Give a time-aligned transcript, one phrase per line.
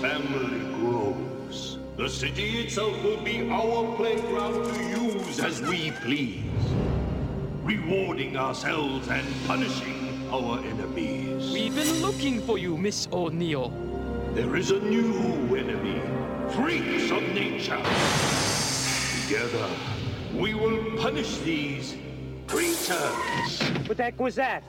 [0.00, 6.42] family grows, the city itself will be our playground to use as we please,
[7.62, 11.50] rewarding ourselves and punishing our enemies.
[11.52, 13.72] We've been looking for you, Miss O'Neil.
[14.34, 16.00] There is a new enemy,
[16.50, 17.82] freaks of nature.
[19.22, 19.68] Together,
[20.34, 21.96] we will punish these
[22.46, 23.60] creatures.
[23.86, 24.62] What the heck was that?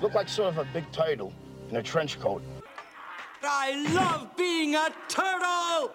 [0.00, 1.32] Looked like sort of a big turtle
[1.68, 2.42] in a trench coat.
[3.44, 5.92] I love being a turtle!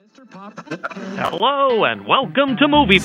[0.00, 0.30] Mr.
[0.30, 0.58] Pop.
[1.18, 3.00] Hello and welcome to Movie.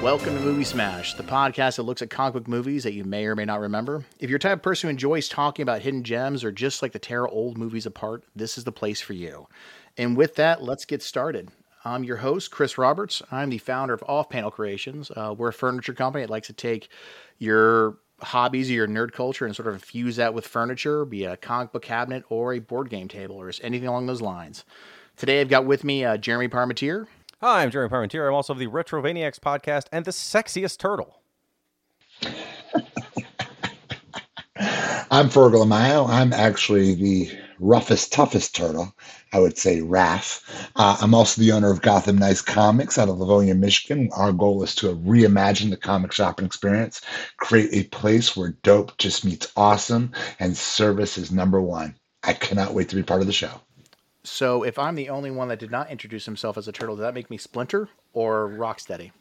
[0.00, 3.26] Welcome to Movie Smash, the podcast that looks at comic book movies that you may
[3.26, 4.04] or may not remember.
[4.18, 6.92] If you're the type of person who enjoys talking about hidden gems or just like
[6.92, 9.46] to tear old movies apart, this is the place for you.
[9.96, 11.50] And with that, let's get started.
[11.84, 13.22] I'm your host, Chris Roberts.
[13.30, 15.10] I'm the founder of Off Panel Creations.
[15.10, 16.90] Uh, we're a furniture company that likes to take
[17.38, 21.32] your hobbies or your nerd culture and sort of infuse that with furniture, be it
[21.32, 24.64] a comic book cabinet or a board game table or just anything along those lines.
[25.16, 27.06] Today, I've got with me uh, Jeremy Parmentier.
[27.40, 28.28] Hi, I'm Jeremy Parmentier.
[28.28, 31.16] I'm also of the Retrovaniacs podcast and the sexiest turtle.
[35.10, 36.08] I'm Fergel Amayo.
[36.08, 37.30] I'm actually the
[37.60, 38.94] roughest, toughest turtle.
[39.32, 40.42] I would say Raph.
[40.74, 44.10] Uh, I'm also the owner of Gotham Night Comics out of Livonia, Michigan.
[44.14, 47.00] Our goal is to reimagine the comic shopping experience,
[47.36, 51.94] create a place where dope just meets awesome, and service is number one.
[52.22, 53.60] I cannot wait to be part of the show.
[54.22, 57.02] So, if I'm the only one that did not introduce himself as a turtle, does
[57.02, 59.12] that make me Splinter or Rocksteady?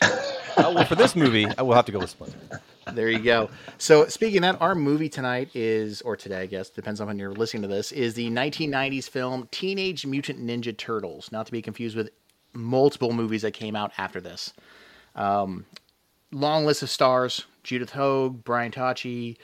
[0.56, 2.60] Uh, well, for this movie, I will have to go with Splinter.
[2.92, 3.48] There you go.
[3.78, 7.18] So, speaking of that, our movie tonight is, or today, I guess, depends on when
[7.18, 11.62] you're listening to this, is the 1990s film Teenage Mutant Ninja Turtles, not to be
[11.62, 12.10] confused with
[12.52, 14.52] multiple movies that came out after this.
[15.14, 15.64] Um,
[16.32, 19.36] long list of stars Judith Hoag, Brian Tochi,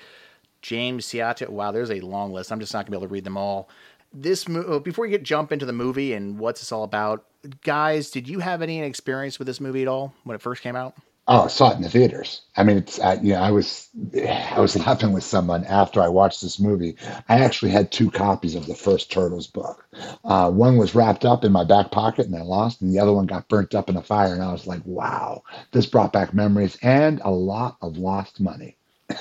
[0.63, 1.51] James Saito.
[1.51, 2.51] Wow, there's a long list.
[2.51, 3.69] I'm just not going to be able to read them all.
[4.13, 7.25] This mo- before we get jump into the movie and what's this all about,
[7.63, 10.77] guys, did you have any experience with this movie at all when it first came
[10.77, 10.95] out?
[11.31, 12.41] Oh, I saw it in the theaters.
[12.57, 16.09] I mean, it's uh, you know, I was I was laughing with someone after I
[16.09, 16.97] watched this movie.
[17.29, 19.87] I actually had two copies of the first Turtles book.
[20.25, 23.13] Uh, one was wrapped up in my back pocket and I lost, and the other
[23.13, 24.33] one got burnt up in a fire.
[24.33, 25.43] And I was like, wow,
[25.73, 28.79] this brought back memories and a lot of lost money.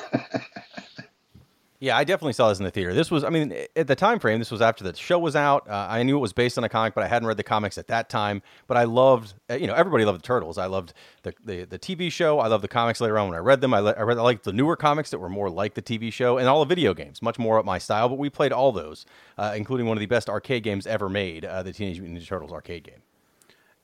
[1.79, 2.91] Yeah, I definitely saw this in the theater.
[2.91, 5.69] This was, I mean, at the time frame, this was after the show was out.
[5.69, 7.77] Uh, I knew it was based on a comic, but I hadn't read the comics
[7.77, 8.41] at that time.
[8.65, 10.57] But I loved, uh, you know, everybody loved the Turtles.
[10.57, 12.39] I loved the, the, the TV show.
[12.39, 13.75] I loved the comics later on when I read them.
[13.75, 16.11] I, le- I read I liked the newer comics that were more like the TV
[16.11, 18.09] show and all the video games, much more up my style.
[18.09, 19.05] But we played all those,
[19.37, 22.27] uh, including one of the best arcade games ever made, uh, the Teenage Mutant Ninja
[22.27, 23.03] Turtles arcade game.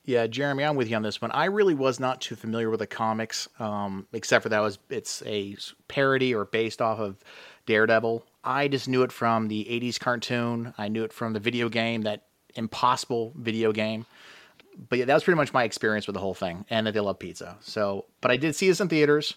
[0.06, 1.32] Yeah, Jeremy, I'm with you on this one.
[1.32, 5.24] I really was not too familiar with the comics, um, except for that was it's
[5.26, 5.56] a
[5.88, 7.16] parody or based off of
[7.66, 8.26] Daredevil.
[8.44, 10.74] I just knew it from the 80s cartoon.
[10.78, 12.24] I knew it from the video game, that
[12.56, 14.06] impossible video game.
[14.90, 17.00] But yeah, that was pretty much my experience with the whole thing, and that they
[17.00, 17.58] love pizza.
[17.62, 19.36] So, but I did see this in theaters,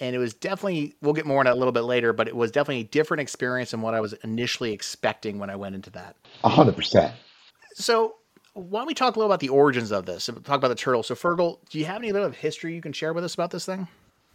[0.00, 2.34] and it was definitely, we'll get more on it a little bit later, but it
[2.34, 5.90] was definitely a different experience than what I was initially expecting when I went into
[5.90, 6.16] that.
[6.44, 7.14] A hundred percent.
[7.74, 8.16] So,
[8.54, 10.26] why don't we talk a little about the origins of this?
[10.26, 11.02] Talk about the turtle.
[11.02, 13.66] So, Fergel, do you have any little history you can share with us about this
[13.66, 13.86] thing?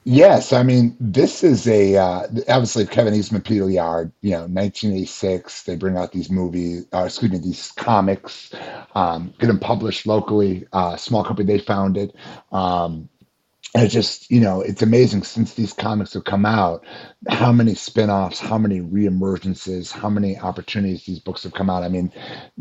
[0.08, 4.12] Yes, I mean this is a uh, obviously Kevin Eastman, Peter Laird.
[4.22, 5.64] You know, 1986.
[5.64, 8.52] They bring out these movies, uh, excuse me, these comics,
[8.94, 10.68] um, get them published locally.
[10.74, 12.14] Uh, small company they founded.
[12.52, 13.10] Um,
[13.76, 16.86] and it's just you know it's amazing since these comics have come out
[17.30, 21.90] how many spin-offs how many reemergences how many opportunities these books have come out i
[21.90, 22.12] mean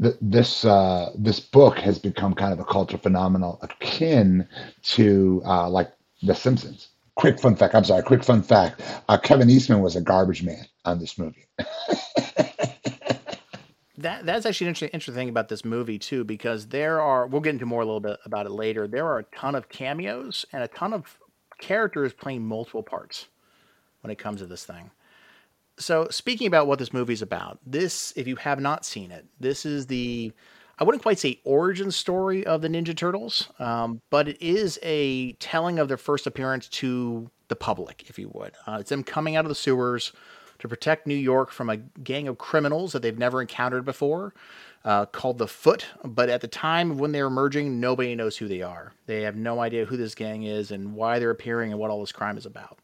[0.02, 4.48] th- this uh, this book has become kind of a cultural phenomenon akin
[4.82, 9.48] to uh, like the simpsons quick fun fact i'm sorry quick fun fact uh, kevin
[9.50, 11.46] eastman was a garbage man on this movie
[14.04, 17.40] that that's actually an interesting, interesting thing about this movie too, because there are we'll
[17.40, 18.86] get into more a little bit about it later.
[18.86, 21.18] There are a ton of cameos and a ton of
[21.58, 23.26] characters playing multiple parts
[24.02, 24.90] when it comes to this thing.
[25.76, 29.66] So speaking about what this movie's about, this if you have not seen it, this
[29.66, 30.32] is the
[30.78, 35.32] I wouldn't quite say origin story of the Ninja Turtles, um, but it is a
[35.34, 38.52] telling of their first appearance to the public, if you would.
[38.66, 40.12] Uh, it's them coming out of the sewers
[40.58, 44.34] to protect New York from a gang of criminals that they've never encountered before,
[44.84, 45.86] uh, called the Foot.
[46.04, 48.92] But at the time when they're emerging, nobody knows who they are.
[49.06, 52.00] They have no idea who this gang is and why they're appearing and what all
[52.00, 52.78] this crime is about.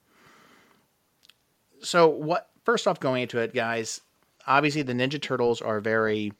[1.82, 2.50] So, what?
[2.64, 4.02] First off, going into it, guys.
[4.46, 6.32] Obviously, the Ninja Turtles are very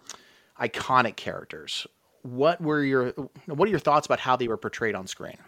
[0.61, 1.87] iconic characters.
[2.23, 3.11] what were your
[3.47, 5.39] what are your thoughts about how they were portrayed on screen?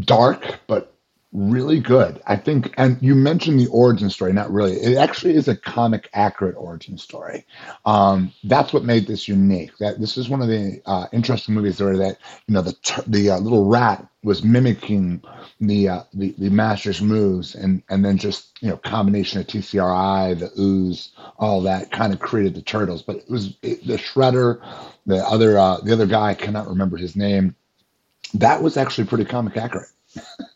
[0.00, 0.95] dark, but
[1.32, 2.20] really good.
[2.26, 4.72] I think, and you mentioned the origin story, not really.
[4.74, 7.44] It actually is a comic accurate origin story.
[7.84, 9.76] Um, that's what made this unique.
[9.78, 13.30] That this is one of the uh, interesting movies where that you know the the
[13.30, 15.22] uh, little rat was mimicking
[15.60, 20.38] the, uh, the the master's moves, and and then just you know combination of TCRI,
[20.38, 23.02] the ooze, all that kind of created the turtles.
[23.02, 24.60] But it was it, the shredder,
[25.06, 27.54] the other uh, the other guy I cannot remember his name.
[28.34, 29.88] That was actually pretty comic accurate.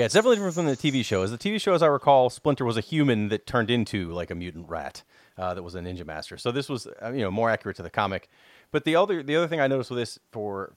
[0.00, 1.20] Yeah, it's definitely different from the TV show.
[1.20, 4.30] As the TV show, as I recall, Splinter was a human that turned into like
[4.30, 5.02] a mutant rat
[5.36, 6.38] uh, that was a ninja master.
[6.38, 8.30] So this was, uh, you know, more accurate to the comic.
[8.70, 10.72] But the other the other thing I noticed with this for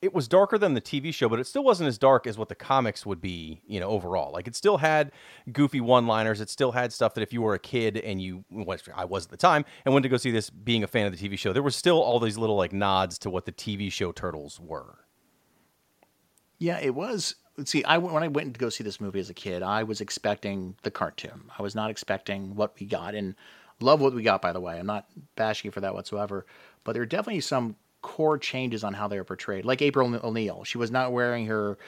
[0.00, 2.48] it was darker than the TV show, but it still wasn't as dark as what
[2.48, 4.32] the comics would be, you know, overall.
[4.32, 5.10] Like it still had
[5.50, 6.40] goofy one-liners.
[6.40, 9.24] It still had stuff that if you were a kid and you which I was
[9.24, 11.36] at the time and went to go see this being a fan of the TV
[11.36, 14.60] show, there was still all these little like nods to what the TV show turtles
[14.60, 15.00] were.
[16.60, 17.34] Yeah, it was.
[17.64, 20.00] See, I when I went to go see this movie as a kid, I was
[20.00, 21.50] expecting the cartoon.
[21.58, 23.34] I was not expecting what we got, and
[23.80, 24.42] love what we got.
[24.42, 25.06] By the way, I'm not
[25.36, 26.46] bashing you for that whatsoever.
[26.84, 29.64] But there are definitely some core changes on how they are portrayed.
[29.64, 31.78] Like April O'Neil, she was not wearing her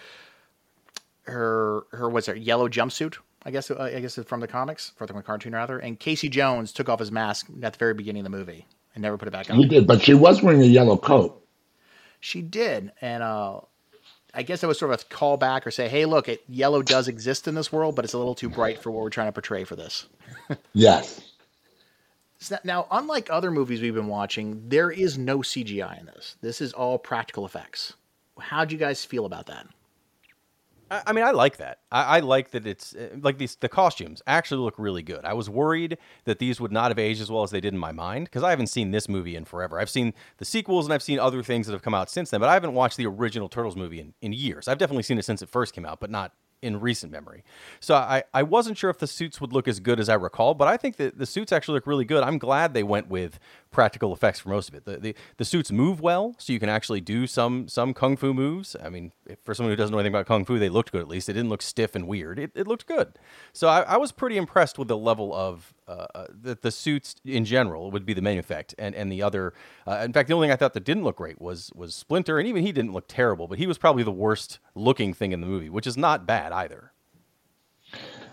[1.23, 3.17] her her what's her yellow jumpsuit.
[3.45, 5.79] I guess I guess it's from the comics, from the cartoon rather.
[5.79, 9.03] And Casey Jones took off his mask at the very beginning of the movie and
[9.03, 9.57] never put it back on.
[9.57, 11.37] He did, but she was wearing a yellow coat.
[12.21, 13.61] She did, and uh,
[14.35, 17.09] I guess that was sort of a callback or say, hey, look, it, yellow does
[17.09, 19.33] exist in this world, but it's a little too bright for what we're trying to
[19.33, 20.07] portray for this.
[20.73, 21.21] yes.
[22.39, 26.37] So now, unlike other movies we've been watching, there is no CGI in this.
[26.41, 27.95] This is all practical effects.
[28.39, 29.67] How do you guys feel about that?
[30.91, 31.79] I, mean, I like that.
[31.93, 35.25] I, I like that it's uh, like these the costumes actually look really good.
[35.25, 37.79] I was worried that these would not have aged as well as they did in
[37.79, 39.79] my mind because I haven't seen this movie in forever.
[39.79, 42.41] I've seen the sequels and I've seen other things that have come out since then,
[42.41, 44.67] but I haven't watched the original Turtles movie in, in years.
[44.67, 46.33] I've definitely seen it since it first came out, but not
[46.63, 47.43] in recent memory.
[47.81, 50.55] So I, I wasn't sure if the suits would look as good as I recall,
[50.55, 52.23] but I think that the suits actually look really good.
[52.23, 53.39] I'm glad they went with
[53.71, 54.85] practical effects for most of it.
[54.85, 58.35] The, the, the suits move well, so you can actually do some some kung fu
[58.35, 58.77] moves.
[58.83, 59.13] I mean,
[59.43, 61.29] for someone who doesn't know anything about kung fu, they looked good at least.
[61.29, 62.39] It didn't look stiff and weird.
[62.39, 63.19] It, it looked good.
[63.53, 67.17] So I, I was pretty impressed with the level of uh, uh, the, the suits
[67.25, 69.53] in general would be the main effect, and and the other.
[69.87, 72.39] Uh, in fact, the only thing I thought that didn't look great was was Splinter,
[72.39, 75.41] and even he didn't look terrible, but he was probably the worst looking thing in
[75.41, 76.93] the movie, which is not bad either.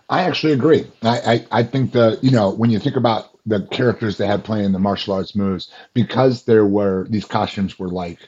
[0.10, 0.86] I actually agree.
[1.02, 1.20] I,
[1.52, 4.72] I, I think the you know when you think about the characters they had playing
[4.72, 8.20] the martial arts moves, because there were these costumes were like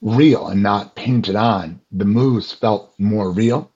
[0.00, 3.71] real and not painted on, the moves felt more real.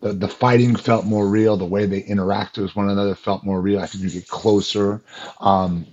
[0.00, 1.56] The, the fighting felt more real.
[1.56, 3.80] The way they interacted with one another felt more real.
[3.80, 5.02] I think you get closer.
[5.40, 5.86] Um,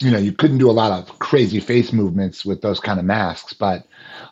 [0.00, 3.04] you know, you couldn't do a lot of crazy face movements with those kind of
[3.04, 3.86] masks, but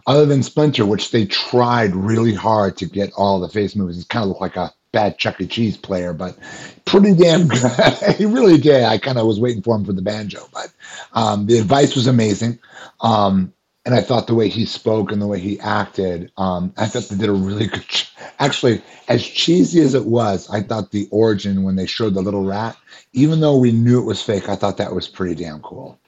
[0.06, 4.08] other than Splinter, which they tried really hard to get all the face movements, it
[4.08, 5.46] kind of looked like a bad Chuck E.
[5.46, 6.36] Cheese player, but
[6.84, 7.70] pretty damn good.
[8.16, 8.84] he really did.
[8.84, 10.72] I kind of was waiting for him for the banjo, but
[11.12, 12.58] um, the advice was amazing.
[13.00, 13.52] Um,
[13.84, 17.04] and I thought the way he spoke and the way he acted, um, I thought
[17.04, 17.86] they did a really good.
[17.88, 22.22] Ch- Actually, as cheesy as it was, I thought the origin when they showed the
[22.22, 22.76] little rat,
[23.12, 25.98] even though we knew it was fake, I thought that was pretty damn cool.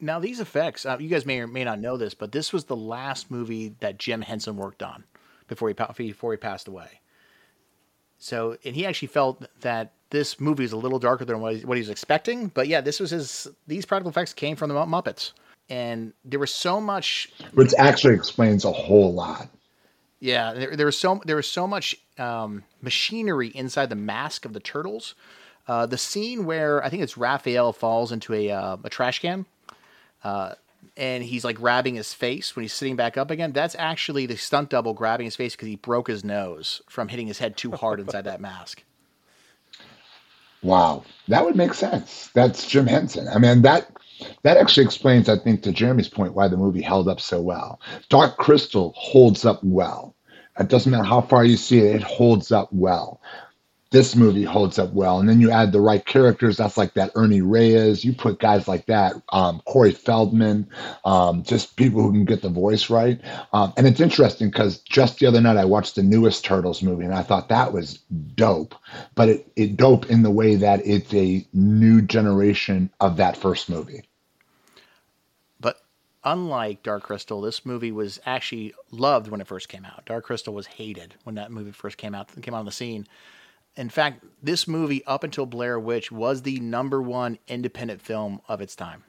[0.00, 2.64] Now, these effects, uh, you guys may or may not know this, but this was
[2.64, 5.04] the last movie that Jim Henson worked on
[5.48, 7.00] before he before he passed away.
[8.18, 11.64] So, and he actually felt that this movie is a little darker than what he,
[11.64, 12.48] what he was expecting.
[12.48, 13.48] But yeah, this was his.
[13.66, 15.32] These practical effects came from the Muppets,
[15.68, 17.30] and there was so much.
[17.54, 19.48] Which actually explains a whole lot.
[20.20, 24.52] Yeah, there, there was so there was so much um, machinery inside the mask of
[24.52, 25.14] the turtles.
[25.66, 29.46] Uh, the scene where I think it's Raphael falls into a uh, a trash can,
[30.24, 30.54] uh,
[30.96, 33.52] and he's like grabbing his face when he's sitting back up again.
[33.52, 37.28] That's actually the stunt double grabbing his face because he broke his nose from hitting
[37.28, 38.82] his head too hard inside that mask.
[40.62, 42.30] Wow, that would make sense.
[42.34, 43.28] That's Jim Henson.
[43.28, 43.88] I mean that
[44.42, 47.80] that actually explains, I think, to Jeremy's point, why the movie held up so well.
[48.08, 50.14] Dark Crystal holds up well.
[50.58, 53.20] It doesn't matter how far you see it; it holds up well
[53.90, 55.18] this movie holds up well.
[55.18, 56.58] And then you add the right characters.
[56.58, 58.04] That's like that Ernie Reyes.
[58.04, 60.68] You put guys like that, um, Corey Feldman,
[61.04, 63.20] um, just people who can get the voice right.
[63.52, 67.04] Um, and it's interesting because just the other night I watched the newest Turtles movie
[67.04, 67.98] and I thought that was
[68.34, 68.74] dope.
[69.14, 73.70] But it, it dope in the way that it's a new generation of that first
[73.70, 74.07] movie.
[76.24, 80.04] Unlike Dark Crystal, this movie was actually loved when it first came out.
[80.06, 83.06] Dark Crystal was hated when that movie first came out came out on the scene
[83.76, 88.60] In fact, this movie, up until Blair Witch, was the number one independent film of
[88.60, 89.04] its time.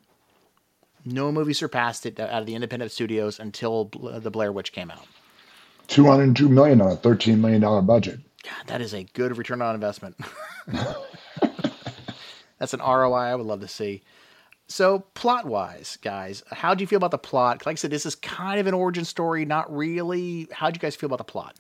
[1.05, 5.07] No movie surpassed it out of the independent studios until the Blair Witch came out.
[5.87, 8.19] 202 million on a 13 million dollar budget.
[8.43, 10.15] God, that is a good return on investment.
[12.59, 14.03] That's an ROI I would love to see.
[14.71, 17.65] So, plot wise, guys, how do you feel about the plot?
[17.65, 20.47] Like I said, this is kind of an origin story, not really.
[20.51, 21.55] How do you guys feel about the plot?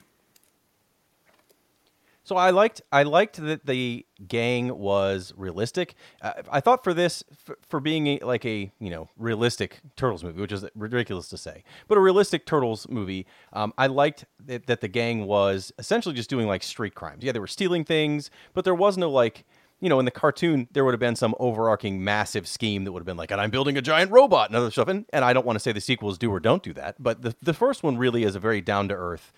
[2.29, 5.95] So I liked I liked that the gang was realistic.
[6.21, 10.23] Uh, I thought for this for, for being a, like a you know realistic turtles
[10.23, 13.25] movie, which is ridiculous to say, but a realistic turtles movie.
[13.51, 17.23] Um, I liked that, that the gang was essentially just doing like street crimes.
[17.23, 19.43] Yeah, they were stealing things, but there was no like
[19.79, 22.99] you know, in the cartoon, there would have been some overarching massive scheme that would
[22.99, 24.87] have been like, and I'm building a giant robot and other stuff.
[24.87, 27.21] And, and I don't want to say the sequels do or don't do that, but
[27.21, 29.31] the, the first one really is a very down to earth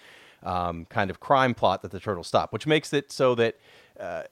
[0.43, 3.57] um, kind of crime plot that the turtles stop, which makes it so that.
[3.99, 4.23] Uh,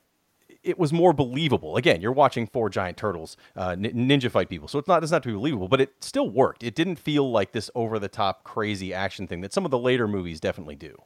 [0.62, 1.78] it was more believable.
[1.78, 5.24] Again, you're watching four giant turtles uh, ninja fight people, so it's not it's not
[5.24, 6.64] to be believable, but it still worked.
[6.64, 9.80] It didn't feel like this over the top crazy action thing that some of the
[9.80, 11.02] later movies definitely do.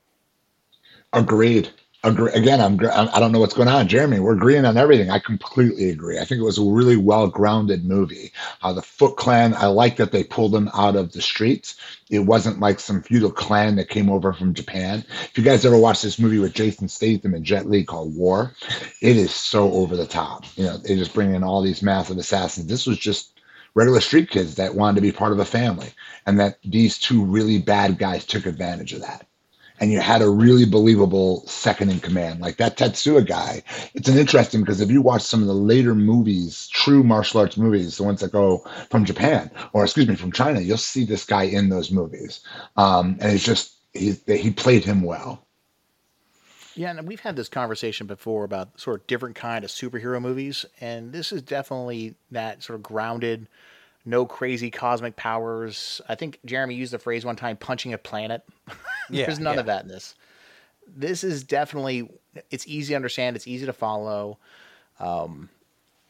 [1.13, 1.69] Agreed
[2.03, 2.77] agree again i'm
[3.13, 3.88] i don't know what's going on.
[3.88, 5.10] Jeremy we're agreeing on everything.
[5.10, 6.19] I completely agree.
[6.19, 8.31] I think it was a really well grounded movie.
[8.62, 11.77] Uh, the foot clan i like that they pulled them out of the streets.
[12.10, 15.05] It wasn't like some feudal clan that came over from japan.
[15.07, 18.53] If you guys ever watched this movie with jason statham and jet li called war
[19.01, 20.43] it is so over the top.
[20.57, 22.67] You know they just bring in all these massive assassins.
[22.67, 23.39] This was just
[23.75, 25.89] regular street kids that wanted to be part of a family
[26.25, 29.25] and that these two really bad guys took advantage of that
[29.84, 33.62] and you had a really believable second in command, like that Tetsuya guy.
[33.94, 37.58] It's an interesting because if you watch some of the later movies, true martial arts
[37.58, 38.60] movies, the ones that go
[38.90, 42.40] from Japan or excuse me from China, you'll see this guy in those movies,
[42.78, 45.46] um, and it's just he he played him well.
[46.75, 50.66] Yeah, and we've had this conversation before about sort of different kind of superhero movies,
[50.80, 53.50] and this is definitely that sort of grounded
[54.05, 56.01] no crazy cosmic powers.
[56.07, 58.43] I think Jeremy used the phrase one time, punching a planet.
[59.10, 59.60] There's yeah, none yeah.
[59.62, 60.15] of that in this.
[60.88, 62.10] This is definitely
[62.50, 64.38] it's easy to understand, it's easy to follow.
[65.00, 65.50] Um,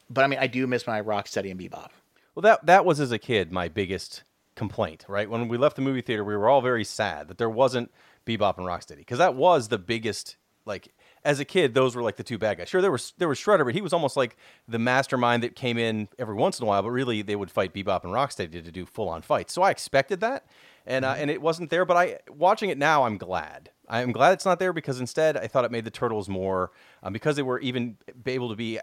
[0.09, 1.89] but I mean, I do miss my Rocksteady and Bebop.
[2.35, 4.23] Well, that that was as a kid my biggest
[4.55, 5.05] complaint.
[5.07, 7.91] Right when we left the movie theater, we were all very sad that there wasn't
[8.25, 10.93] Bebop and Rocksteady because that was the biggest like
[11.25, 12.69] as a kid, those were like the two bad guys.
[12.69, 14.35] Sure, there was there was Shredder, but he was almost like
[14.67, 16.81] the mastermind that came in every once in a while.
[16.81, 19.53] But really, they would fight Bebop and Rocksteady to do full on fights.
[19.53, 20.45] So I expected that,
[20.85, 21.21] and uh, mm-hmm.
[21.21, 21.85] and it wasn't there.
[21.85, 23.69] But I watching it now, I'm glad.
[23.87, 26.71] I'm glad it's not there because instead, I thought it made the turtles more
[27.03, 28.79] um, because they were even able to be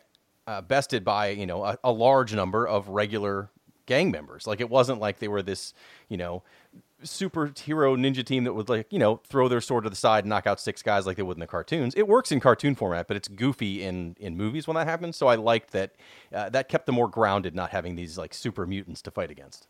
[0.47, 3.51] uh, bested by you know a, a large number of regular
[3.87, 4.47] gang members.
[4.47, 5.75] Like it wasn't like they were this
[6.09, 6.43] you know
[7.03, 10.29] superhero ninja team that would like you know throw their sword to the side and
[10.29, 11.95] knock out six guys like they would in the cartoons.
[11.97, 15.17] It works in cartoon format, but it's goofy in in movies when that happens.
[15.17, 15.93] So I liked that
[16.35, 19.67] uh, that kept them more grounded, not having these like super mutants to fight against.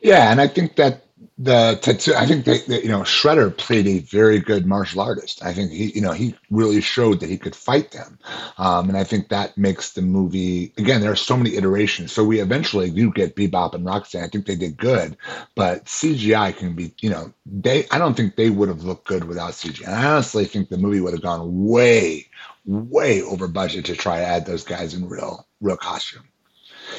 [0.00, 1.06] Yeah, and I think that
[1.38, 5.44] the Tetsu, I think that, that, you know Shredder played a very good martial artist.
[5.44, 8.18] I think he you know he really showed that he could fight them,
[8.56, 11.02] um, and I think that makes the movie again.
[11.02, 14.24] There are so many iterations, so we eventually do get Bebop and Roxanne.
[14.24, 15.16] I think they did good,
[15.54, 17.86] but CGI can be you know they.
[17.90, 19.88] I don't think they would have looked good without CGI.
[19.88, 22.28] I honestly think the movie would have gone way
[22.64, 26.24] way over budget to try to add those guys in real real costume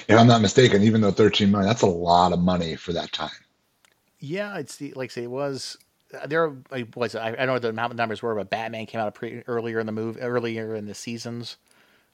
[0.07, 3.11] if I'm not mistaken, even though 13 million, that's a lot of money for that
[3.11, 3.29] time.
[4.19, 5.77] Yeah, it's the, like say it was
[6.25, 6.53] there
[6.95, 9.79] was I, I don't know what the numbers were, but Batman came out pretty earlier
[9.79, 11.57] in the move, earlier in the seasons,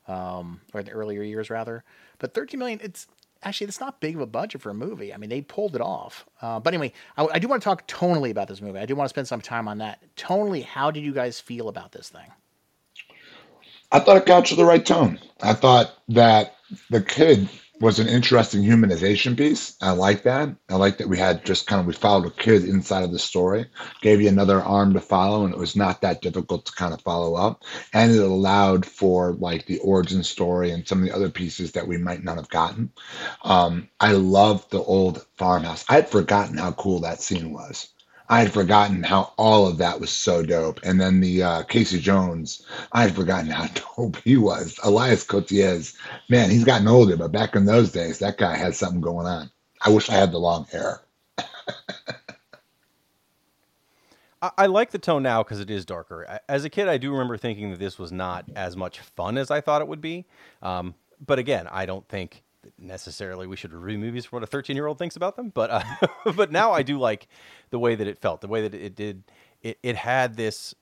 [0.07, 1.83] um, or in the earlier years rather.
[2.19, 3.07] But 13 million, it's
[3.43, 5.13] actually it's not big of a budget for a movie.
[5.13, 6.25] I mean, they pulled it off.
[6.41, 8.79] Uh, but anyway, I, I do want to talk tonally about this movie.
[8.79, 10.03] I do want to spend some time on that.
[10.15, 12.29] Tonally, how did you guys feel about this thing?
[13.91, 15.19] I thought it captured the right tone.
[15.41, 16.55] I thought that
[16.89, 17.47] the kid
[17.83, 19.75] was an interesting humanization piece.
[19.81, 20.55] I like that.
[20.69, 23.19] I like that we had just kind of we followed a kid inside of the
[23.19, 23.65] story,
[24.01, 27.01] gave you another arm to follow, and it was not that difficult to kind of
[27.01, 27.63] follow up.
[27.91, 31.85] And it allowed for like the origin story and some of the other pieces that
[31.85, 32.89] we might not have gotten.
[33.43, 35.83] Um, I love the old farmhouse.
[35.89, 37.89] I had forgotten how cool that scene was.
[38.30, 40.80] I had forgotten how all of that was so dope.
[40.84, 44.80] And then the uh, Casey Jones, I had forgotten how dope he was.
[44.84, 45.96] Elias Koteas,
[46.30, 49.51] man, he's gotten older, but back in those days, that guy had something going on.
[49.86, 51.01] I wish I had the long hair.
[54.42, 56.39] I, I like the tone now because it is darker.
[56.48, 59.51] As a kid, I do remember thinking that this was not as much fun as
[59.51, 60.25] I thought it would be.
[60.62, 62.44] Um, but again, I don't think
[62.77, 65.70] necessarily we should review movies for what a 13 year old thinks about them but
[65.70, 67.27] uh, but now i do like
[67.70, 69.24] the way that it felt the way that it did
[69.62, 70.74] it, it had this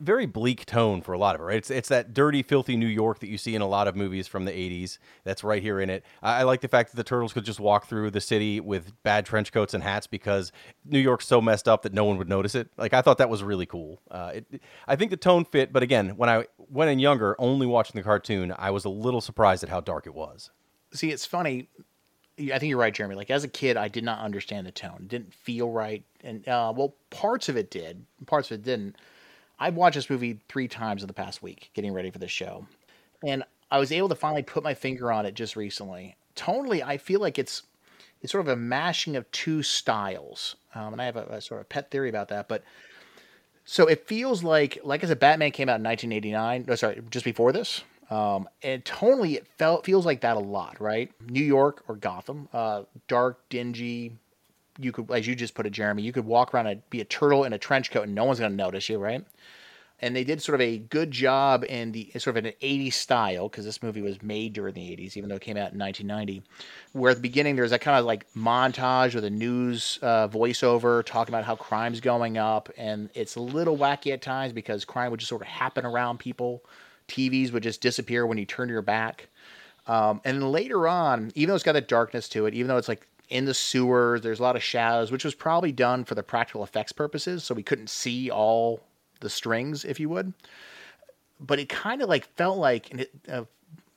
[0.00, 1.56] very bleak tone for a lot of it, right?
[1.56, 4.26] It's it's that dirty, filthy New York that you see in a lot of movies
[4.28, 4.98] from the '80s.
[5.24, 6.04] That's right here in it.
[6.22, 8.92] I, I like the fact that the turtles could just walk through the city with
[9.02, 10.52] bad trench coats and hats because
[10.84, 12.68] New York's so messed up that no one would notice it.
[12.76, 14.00] Like I thought that was really cool.
[14.10, 17.66] Uh, it, I think the tone fit, but again, when I went in younger, only
[17.66, 20.50] watching the cartoon, I was a little surprised at how dark it was.
[20.92, 21.68] See, it's funny.
[22.38, 23.14] I think you're right, Jeremy.
[23.14, 24.98] Like as a kid, I did not understand the tone.
[25.00, 28.96] It didn't feel right, and uh, well, parts of it did, parts of it didn't.
[29.58, 32.66] I've watched this movie three times in the past week, getting ready for this show,
[33.24, 36.16] and I was able to finally put my finger on it just recently.
[36.34, 37.62] Totally, I feel like it's
[38.22, 41.60] it's sort of a mashing of two styles, um, and I have a, a sort
[41.60, 42.48] of pet theory about that.
[42.48, 42.64] But
[43.64, 46.64] so it feels like, like I said, Batman came out in 1989.
[46.68, 47.82] No, sorry, just before this.
[48.08, 51.10] Um, and tonally, it felt feels like that a lot, right?
[51.28, 54.16] New York or Gotham, uh, dark, dingy.
[54.78, 57.04] You could, as you just put it, Jeremy, you could walk around and be a
[57.04, 59.24] turtle in a trench coat, and no one's going to notice you, right?
[60.00, 63.48] And they did sort of a good job in the sort of an 80s style
[63.48, 66.42] because this movie was made during the 80s, even though it came out in 1990.
[66.92, 71.02] Where at the beginning there's that kind of like montage with a news uh, voiceover
[71.02, 75.10] talking about how crime's going up, and it's a little wacky at times because crime
[75.10, 76.62] would just sort of happen around people
[77.08, 79.28] TVs would just disappear when you turn your back.
[79.86, 82.88] Um, and later on, even though it's got that darkness to it, even though it's
[82.88, 86.22] like in the sewers, there's a lot of shadows, which was probably done for the
[86.22, 88.80] practical effects purposes, so we couldn't see all
[89.20, 90.32] the strings, if you would.
[91.40, 93.44] But it kind of like felt like, and it, uh,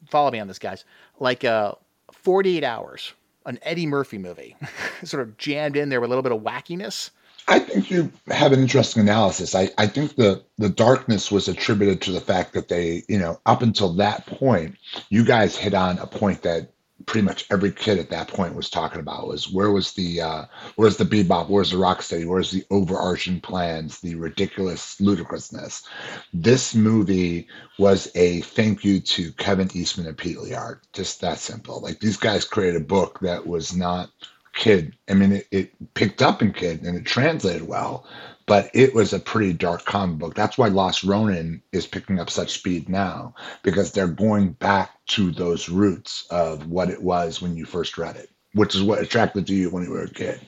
[0.09, 0.83] follow me on this, guys,
[1.19, 1.73] like uh,
[2.11, 3.13] 48 Hours,
[3.45, 4.55] an Eddie Murphy movie,
[5.03, 7.11] sort of jammed in there with a little bit of wackiness.
[7.47, 9.55] I think you have an interesting analysis.
[9.55, 13.39] I, I think the the darkness was attributed to the fact that they, you know,
[13.47, 14.75] up until that point,
[15.09, 16.71] you guys hit on a point that
[17.05, 20.45] pretty much every kid at that point was talking about was where was the uh,
[20.75, 25.83] where's the bebop, where's the rocksteady, where's the overarching plans, the ridiculous ludicrousness.
[26.33, 30.81] This movie was a thank you to Kevin Eastman and Pete Laird.
[30.93, 31.79] Just that simple.
[31.81, 34.09] Like these guys created a book that was not
[34.53, 34.95] kid.
[35.09, 38.05] I mean, it, it picked up in kid and it translated well,
[38.49, 40.33] but it was a pretty dark comic book.
[40.33, 45.29] That's why Last Ronin is picking up such speed now because they're going back to
[45.29, 49.45] those roots of what it was when you first read it, which is what attracted
[49.45, 50.41] to you when you were a kid.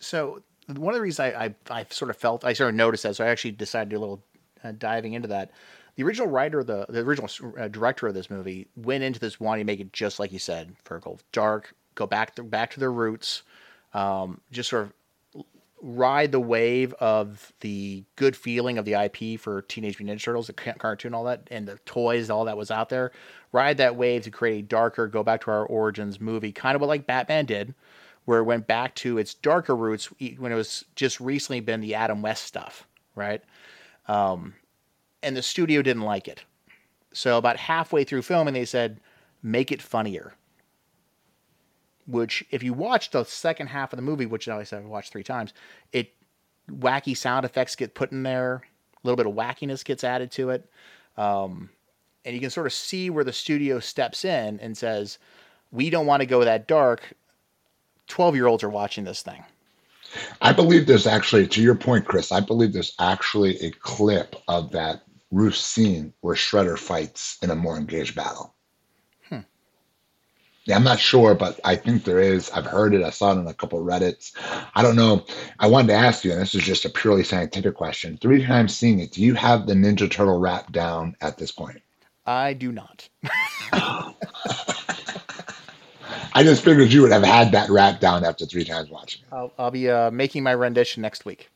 [0.00, 3.04] So one of the reasons I, I, I sort of felt I sort of noticed
[3.04, 4.24] that, so I actually decided to do a little
[4.64, 5.52] uh, diving into that.
[5.94, 9.64] The original writer, the the original uh, director of this movie, went into this wanting
[9.64, 12.90] to make it just like you said, Fergel, dark, go back to, back to their
[12.90, 13.42] roots,
[13.94, 14.92] um, just sort of
[15.82, 20.46] ride the wave of the good feeling of the IP for Teenage Mutant Ninja Turtles,
[20.46, 23.10] the cartoon, all that, and the toys, all that was out there.
[23.50, 26.80] Ride that wave to create a darker, go back to our origins movie, kind of
[26.80, 27.74] what like Batman did,
[28.24, 30.06] where it went back to its darker roots
[30.38, 33.42] when it was just recently been the Adam West stuff, right?
[34.06, 34.54] Um,
[35.20, 36.44] and the studio didn't like it.
[37.12, 39.00] So about halfway through filming, they said,
[39.42, 40.34] make it funnier
[42.06, 45.12] which if you watch the second half of the movie, which I said I've watched
[45.12, 45.52] three times,
[45.92, 46.12] it
[46.70, 48.62] wacky sound effects get put in there,
[48.96, 50.68] a little bit of wackiness gets added to it,
[51.16, 51.70] um,
[52.24, 55.18] and you can sort of see where the studio steps in and says,
[55.70, 57.14] "We don't want to go that dark."
[58.06, 59.44] Twelve year olds are watching this thing.
[60.40, 62.32] I believe there's actually, to your point, Chris.
[62.32, 67.56] I believe there's actually a clip of that roof scene where Shredder fights in a
[67.56, 68.54] more engaged battle.
[70.64, 72.48] Yeah, I'm not sure, but I think there is.
[72.50, 73.02] I've heard it.
[73.02, 74.32] I saw it in a couple of Reddits.
[74.74, 75.24] I don't know.
[75.58, 78.16] I wanted to ask you, and this is just a purely scientific question.
[78.18, 81.82] Three times seeing it, do you have the Ninja Turtle rap down at this point?
[82.26, 83.08] I do not.
[86.34, 89.34] I just figured you would have had that rap down after three times watching it.
[89.34, 91.50] I'll, I'll be uh, making my rendition next week.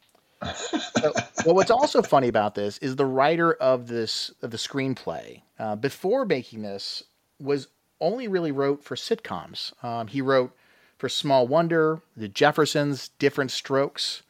[0.55, 1.13] so,
[1.47, 5.77] well, what's also funny about this is the writer of this of the screenplay uh,
[5.77, 7.05] before making this
[7.41, 7.69] was
[8.01, 9.73] only really wrote for sitcoms.
[9.85, 10.55] Um, he wrote
[10.99, 14.23] for Small Wonder, The Jeffersons, Diff'rent Strokes,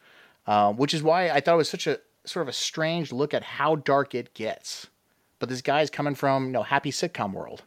[0.45, 3.33] uh, which is why I thought it was such a sort of a strange look
[3.33, 4.87] at how dark it gets.
[5.39, 7.63] But this guy's coming from you know happy sitcom world.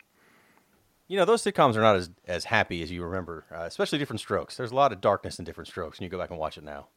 [1.08, 4.20] You know those sitcoms are not as as happy as you remember, uh, especially Diff'rent
[4.20, 4.56] Strokes.
[4.56, 6.64] There's a lot of darkness in Diff'rent Strokes, and you go back and watch it
[6.64, 6.88] now.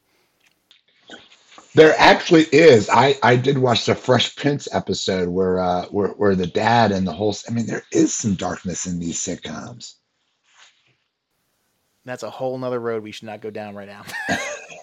[1.74, 2.88] There actually is.
[2.88, 7.06] I I did watch the Fresh Prince episode where uh where where the dad and
[7.06, 7.34] the whole.
[7.48, 9.94] I mean, there is some darkness in these sitcoms.
[12.04, 14.04] That's a whole nother road we should not go down right now.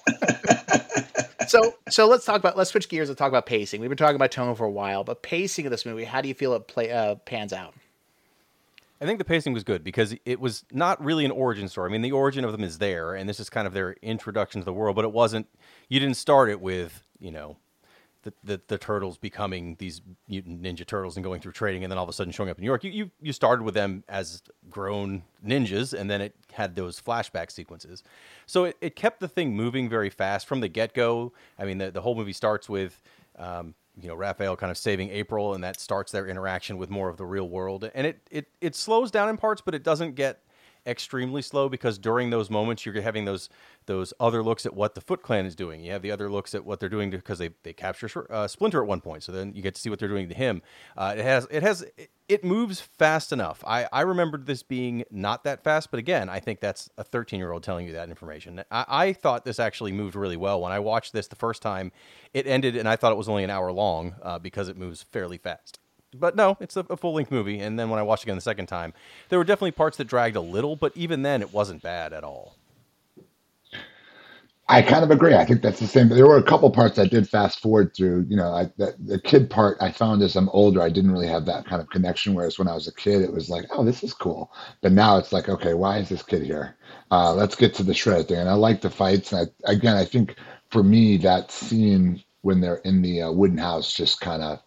[1.48, 3.80] so so let's talk about let's switch gears and talk about pacing.
[3.80, 6.28] We've been talking about tone for a while, but pacing of this movie, how do
[6.28, 7.74] you feel it play uh, pans out?
[9.02, 11.90] I think the pacing was good because it was not really an origin story.
[11.90, 14.62] I mean, the origin of them is there, and this is kind of their introduction
[14.62, 15.48] to the world, but it wasn't.
[15.90, 17.58] You didn't start it with you know
[18.24, 21.98] the, the, the turtles becoming these mutant ninja turtles and going through training, and then
[21.98, 22.84] all of a sudden showing up in New York.
[22.84, 27.50] You you, you started with them as grown ninjas, and then it had those flashback
[27.50, 28.04] sequences.
[28.46, 31.34] So it, it kept the thing moving very fast from the get go.
[31.58, 33.02] I mean, the, the whole movie starts with.
[33.40, 37.10] Um, you know, Raphael kind of saving April, and that starts their interaction with more
[37.10, 37.90] of the real world.
[37.94, 40.42] And it, it, it slows down in parts, but it doesn't get
[40.86, 43.50] extremely slow because during those moments you're having those
[43.86, 45.84] those other looks at what the Foot Clan is doing.
[45.84, 48.82] You have the other looks at what they're doing because they they capture uh, Splinter
[48.82, 50.62] at one point, so then you get to see what they're doing to him.
[50.98, 51.86] Uh, it has it has
[52.30, 53.64] it moves fast enough.
[53.68, 57.40] I I remembered this being not that fast, but again, I think that's a 13
[57.40, 58.64] year old telling you that information.
[58.72, 61.92] I, I thought this actually moved really well when I watched this the first time.
[62.34, 65.04] It ended, and I thought it was only an hour long uh, because it moves
[65.04, 65.81] fairly fast
[66.14, 67.60] but no, it's a, a full length movie.
[67.60, 68.94] And then when I watched it again the second time,
[69.30, 72.24] there were definitely parts that dragged a little, but even then, it wasn't bad at
[72.24, 72.56] all.
[74.72, 75.36] I kind of agree.
[75.36, 76.08] I think that's the same.
[76.08, 78.26] There were a couple parts I did fast forward through.
[78.30, 81.28] You know, I, the, the kid part I found as I'm older, I didn't really
[81.28, 82.36] have that kind of connection.
[82.36, 84.50] Whereas when I was a kid, it was like, oh, this is cool.
[84.80, 86.78] But now it's like, okay, why is this kid here?
[87.12, 88.38] Uh, let's get to the shred thing.
[88.38, 89.34] And I like the fights.
[89.34, 90.38] And I, again, I think
[90.70, 94.60] for me, that scene when they're in the uh, wooden house just kind of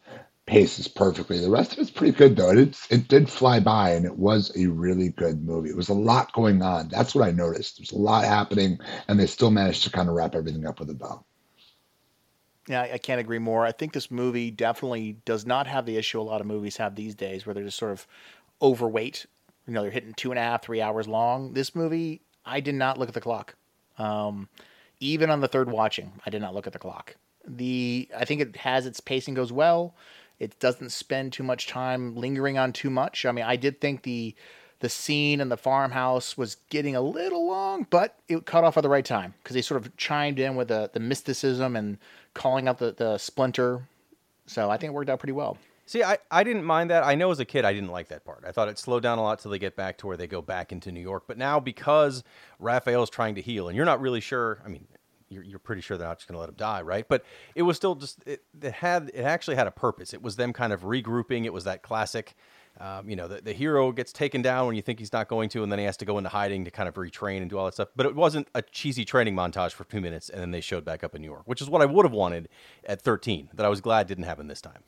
[0.47, 1.39] paces perfectly.
[1.41, 2.51] The rest of it's pretty good though.
[2.51, 5.71] It it did fly by, and it was a really good movie.
[5.71, 6.89] It was a lot going on.
[6.89, 7.79] That's what I noticed.
[7.79, 8.79] There's a lot happening,
[9.09, 11.25] and they still managed to kind of wrap everything up with a bow.
[12.69, 13.67] Yeah, I can't agree more.
[13.67, 16.95] I think this movie definitely does not have the issue a lot of movies have
[16.95, 18.07] these days, where they're just sort of
[18.63, 19.27] overweight.
[19.67, 21.53] You know, they're hitting two and a half, three hours long.
[21.53, 23.55] This movie, I did not look at the clock.
[23.99, 24.49] Um,
[25.01, 27.17] even on the third watching, I did not look at the clock.
[27.47, 29.95] The I think it has its pacing goes well.
[30.39, 33.25] It doesn't spend too much time lingering on too much.
[33.25, 34.35] I mean, I did think the
[34.81, 38.83] the scene in the farmhouse was getting a little long, but it cut off at
[38.83, 41.97] the right time because they sort of chimed in with the, the mysticism and
[42.35, 43.89] calling out the, the splinter.
[44.47, 45.57] So I think it worked out pretty well.
[45.87, 47.03] See, I, I didn't mind that.
[47.03, 48.45] I know as a kid I didn't like that part.
[48.47, 50.43] I thought it slowed down a lot till they get back to where they go
[50.43, 51.25] back into New York.
[51.27, 52.25] But now because
[52.59, 54.61] Raphael's trying to heal, and you're not really sure.
[54.65, 54.87] I mean,
[55.29, 57.07] you're, you're pretty sure they're not just going to let him die, right?
[57.09, 60.15] But it was still just it, it, had it actually had a purpose.
[60.15, 61.45] It was them kind of regrouping.
[61.45, 62.35] It was that classic,
[62.81, 65.49] um, you know, the, the hero gets taken down when you think he's not going
[65.51, 67.59] to, and then he has to go into hiding to kind of retrain and do
[67.59, 67.89] all that stuff.
[67.97, 71.05] But it wasn't a cheesy training montage for two minutes, and then they showed back
[71.05, 72.49] up in New York, which is what I would have wanted
[72.85, 73.51] at 13.
[73.55, 74.83] That I was glad didn't happen this time.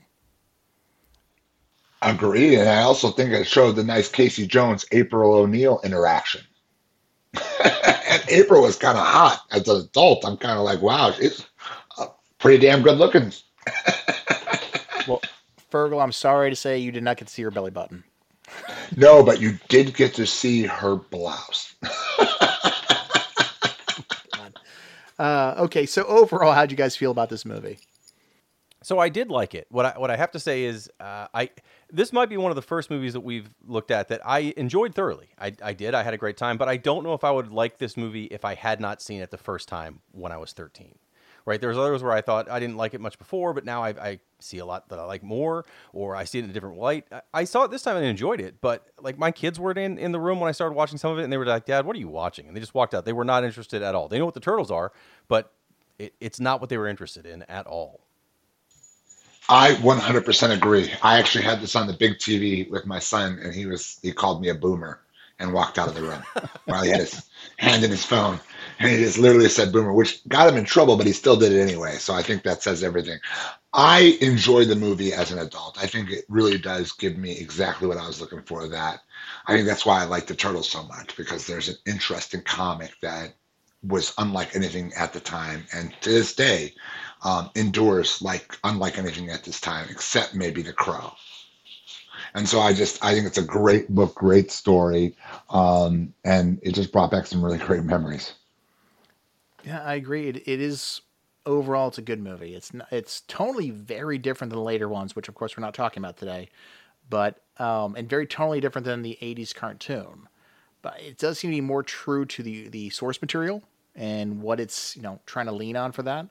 [2.03, 6.43] Agree, and I also think it showed the nice Casey Jones April O'Neil interaction.
[8.11, 10.25] and April was kind of hot as an adult.
[10.25, 11.47] I'm kind of like, wow, she's
[11.99, 12.07] uh,
[12.39, 13.33] pretty damn good looking.
[15.09, 15.21] well,
[15.71, 18.05] Fergel, I'm sorry to say you did not get to see her belly button.
[18.97, 21.75] no, but you did get to see her blouse.
[25.19, 27.79] uh, okay, so overall, how'd you guys feel about this movie?
[28.83, 29.67] So I did like it.
[29.71, 31.51] What I what I have to say is, uh, I
[31.91, 34.95] this might be one of the first movies that we've looked at that I enjoyed
[34.95, 35.29] thoroughly.
[35.39, 35.95] I, I did.
[35.95, 38.25] I had a great time, but I don't know if I would like this movie
[38.25, 40.99] if I had not seen it the first time when I was 13.
[41.45, 41.61] Right?
[41.61, 44.19] There's others where I thought I didn't like it much before, but now I, I
[44.41, 47.07] see a lot that I like more, or I see it in a different light.
[47.13, 49.97] I, I saw it this time and enjoyed it, but like my kids were in,
[49.97, 51.87] in the room when I started watching some of it, and they were like, Dad,
[51.87, 52.49] what are you watching?
[52.49, 53.05] And they just walked out.
[53.05, 54.09] They were not interested at all.
[54.09, 54.91] They know what the turtles are,
[55.29, 55.53] but
[56.01, 58.06] it, it's not what they were interested in at all.
[59.49, 60.93] I 100% agree.
[61.03, 64.13] I actually had this on the big TV with my son, and he was he
[64.13, 65.01] called me a boomer
[65.39, 66.23] and walked out of the room
[66.65, 67.29] while he had his
[67.59, 68.41] hand in his phone,
[68.79, 71.53] and he just literally said "boomer," which got him in trouble, but he still did
[71.53, 71.97] it anyway.
[71.97, 73.19] So I think that says everything.
[73.73, 75.79] I enjoyed the movie as an adult.
[75.81, 78.67] I think it really does give me exactly what I was looking for.
[78.67, 79.01] That
[79.47, 82.93] I think that's why I like the Turtles so much because there's an interesting comic
[83.03, 83.35] that
[83.83, 86.75] was unlike anything at the time, and to this day
[87.27, 91.13] um, endures like unlike anything at this time, except maybe The Crow.
[92.35, 95.17] And so I just I think it's a great book, great story,
[95.51, 98.35] um, and it just brought back some really great memories.
[99.65, 100.29] Yeah, I agree.
[100.29, 101.01] It, it is
[101.45, 102.55] overall it's a good movie.
[102.55, 105.75] It's not, it's totally very different than the later ones, which of course we're not
[105.75, 106.49] talking about today,
[107.11, 110.29] but um, and very totally different than the '80s cartoon.
[110.81, 113.65] But it does seem to be more true to the the source material
[113.97, 116.29] and what it's you know trying to lean on for that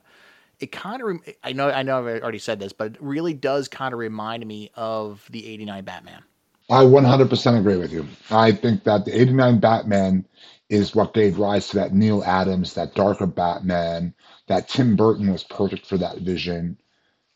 [0.58, 3.34] it kind of re- I know I know I've already said this, but it really
[3.34, 6.22] does kind of remind me of the '89 Batman.
[6.68, 8.06] I 100% agree with you.
[8.30, 10.26] I think that the '89 Batman
[10.68, 14.14] is what gave rise to that Neal Adams, that darker Batman,
[14.48, 16.76] that Tim Burton was perfect for that vision.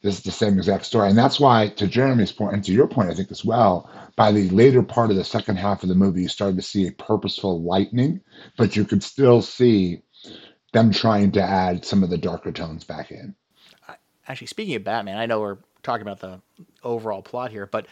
[0.02, 1.10] This is the same exact story.
[1.10, 4.32] And that's why, to Jeremy's point, and to your point, I think as well, by
[4.32, 6.92] the later part of the second half of the movie, you started to see a
[6.92, 8.20] purposeful lightening,
[8.56, 10.02] but you could still see
[10.72, 13.34] them trying to add some of the darker tones back in.
[14.28, 16.40] actually, speaking of Batman, I know we're talking about the
[16.84, 17.86] overall plot here, but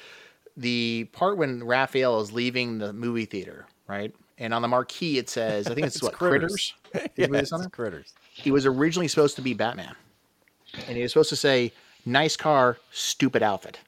[0.56, 4.14] the part when Raphael is leaving the movie theater, right?
[4.38, 6.74] And on the marquee it says, I think it's, what Critters.
[6.92, 7.10] Critters.
[7.16, 7.70] yeah, it's on it's there?
[7.70, 8.12] critters.
[8.32, 9.94] He was originally supposed to be Batman,
[10.86, 11.72] and he was supposed to say,
[12.06, 13.78] "Nice car, stupid outfit."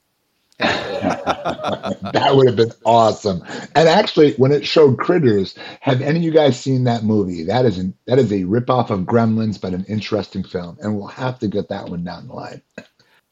[2.13, 3.43] That would have been awesome.
[3.75, 7.45] And actually, when it showed Critters, have any of you guys seen that movie?
[7.45, 11.07] That is an that is a ripoff of Gremlins, but an interesting film, and we'll
[11.09, 12.63] have to get that one down the line.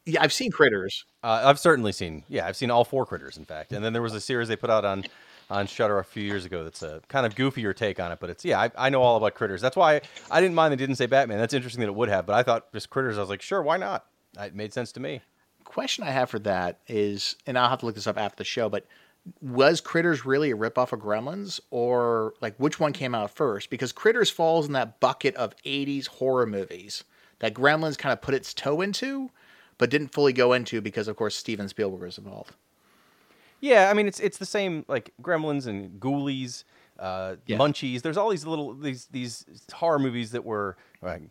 [0.05, 1.05] Yeah, I've seen Critters.
[1.23, 3.73] Uh, I've certainly seen, yeah, I've seen all four critters, in fact.
[3.73, 5.03] And then there was a series they put out on
[5.49, 8.29] on Shudder a few years ago that's a kind of goofier take on it, but
[8.29, 9.61] it's yeah, I, I know all about critters.
[9.61, 11.39] That's why I, I didn't mind they didn't say Batman.
[11.39, 13.17] That's interesting that it would have, but I thought just critters.
[13.17, 14.05] I was like, sure, why not?
[14.39, 15.21] It made sense to me.
[15.69, 18.43] Question I have for that is, and I'll have to look this up after the
[18.43, 18.87] show, but
[19.39, 23.69] was Critters really a ripoff of Gremlins, or like which one came out first?
[23.69, 27.03] Because Critters falls in that bucket of '80s horror movies
[27.37, 29.29] that Gremlins kind of put its toe into,
[29.77, 32.55] but didn't fully go into because, of course, Steven Spielberg was involved.
[33.61, 36.63] Yeah, I mean it's it's the same like Gremlins and Ghoulies,
[36.99, 37.57] uh, Yeah.
[37.57, 38.01] Munchies.
[38.01, 40.77] There's all these little these these horror movies that were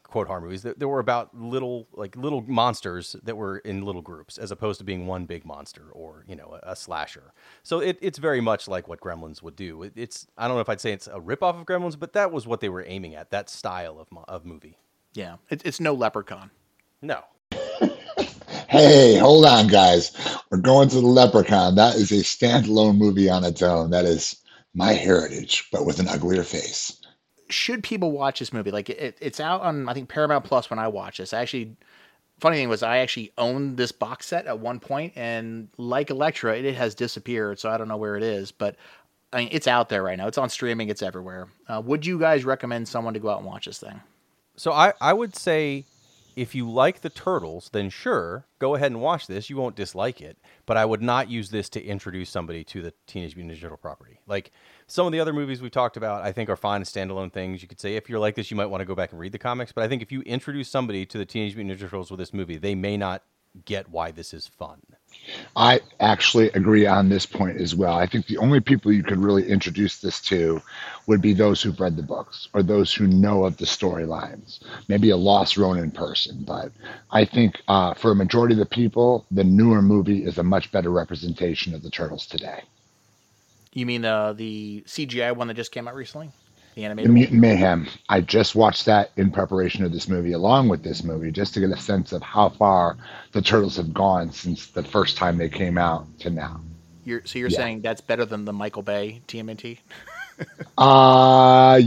[0.03, 4.03] quote horror movies that, that were about little like little monsters that were in little
[4.03, 7.33] groups as opposed to being one big monster or you know a, a slasher.
[7.63, 9.83] So it, it's very much like what Gremlins would do.
[9.83, 12.33] It, it's I don't know if I'd say it's a ripoff of Gremlins, but that
[12.33, 13.31] was what they were aiming at.
[13.31, 14.79] That style of of movie.
[15.15, 16.51] Yeah, it, it's no Leprechaun.
[17.01, 17.23] No,
[18.69, 20.13] Hey, hold on, guys.
[20.51, 21.75] We're going to the Leprechaun.
[21.77, 23.91] That is a standalone movie on its own.
[23.91, 24.37] That is
[24.79, 26.97] my heritage, but with an uglier face.
[27.51, 28.71] should people watch this movie?
[28.71, 31.33] Like it, it's out on I think Paramount Plus when I watch this.
[31.33, 31.77] I actually
[32.41, 36.57] funny thing was I actually owned this box set at one point and like Electra,
[36.57, 38.77] it has disappeared, so I don't know where it is, but
[39.33, 40.29] I mean it's out there right now.
[40.29, 41.49] It's on streaming, it's everywhere.
[41.69, 44.01] Uh, would you guys recommend someone to go out and watch this thing?
[44.57, 45.87] So I, I would say
[46.39, 49.51] if you like the turtles, then sure, go ahead and watch this.
[49.51, 50.39] You won't dislike it.
[50.67, 53.77] But I would not use this to introduce somebody to the Teenage Mutant Ninja Turtle
[53.77, 54.21] property.
[54.29, 54.53] Like
[54.87, 57.61] some of the other movies we've talked about, I think are fine standalone things.
[57.61, 59.33] You could say if you're like this, you might want to go back and read
[59.33, 59.73] the comics.
[59.73, 62.33] But I think if you introduce somebody to the Teenage Mutant Ninja Turtles with this
[62.33, 63.25] movie, they may not
[63.65, 64.81] get why this is fun.
[65.57, 67.95] I actually agree on this point as well.
[67.95, 70.63] I think the only people you could really introduce this to
[71.07, 74.61] would be those who've read the books or those who know of the storylines.
[74.89, 76.73] Maybe a Last Ronin person, but
[77.11, 80.71] I think uh, for a majority of the people, the newer movie is a much
[80.73, 82.63] better representation of the turtles today.
[83.73, 86.31] You mean uh, the CGI one that just came out recently?
[86.79, 87.31] The The animated one?
[87.31, 87.89] Mutant Mayhem.
[88.09, 91.61] I just watched that in preparation of this movie, along with this movie, just to
[91.61, 92.99] get a sense of how far
[93.33, 96.63] the turtles have gone since the first time they came out to now.
[97.05, 97.57] You're, so you're Yeah.
[97.57, 99.81] saying that's better than the Michael Bay TMNT?
[100.79, 101.81] Uh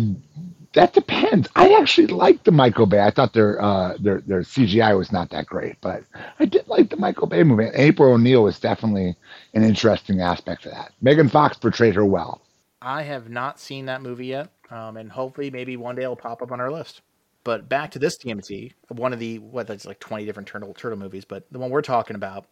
[0.73, 1.49] that depends.
[1.55, 3.01] I actually liked the Michael Bay.
[3.01, 6.03] I thought their uh their their CGI was not that great, but
[6.39, 7.69] I did like the Michael Bay movie.
[7.73, 9.15] April O'Neil was definitely
[9.53, 10.93] an interesting aspect of that.
[11.01, 12.41] Megan Fox portrayed her well.
[12.81, 16.41] I have not seen that movie yet, um, and hopefully, maybe one day it'll pop
[16.41, 17.01] up on our list.
[17.43, 20.97] But back to this TMT, one of the what that's like twenty different turtle turtle
[20.97, 22.45] movies, but the one we're talking about.